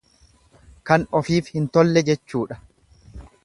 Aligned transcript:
Kan 0.91 1.05
ofiif 1.21 1.53
hin 1.57 1.69
tolle 1.77 2.05
jechuudha. 2.11 2.61